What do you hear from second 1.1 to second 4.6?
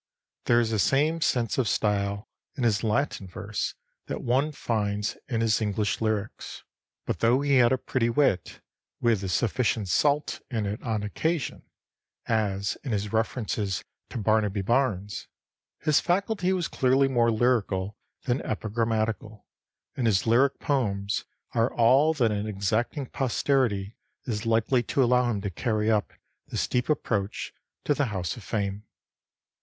sense of style in his Latin verse that one